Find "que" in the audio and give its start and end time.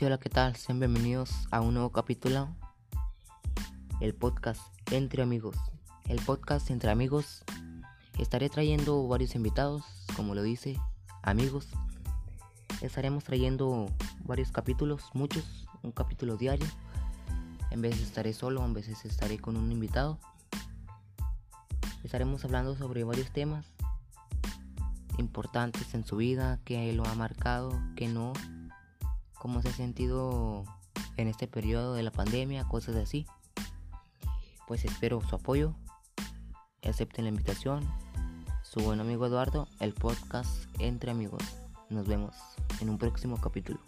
26.64-26.92, 27.96-28.06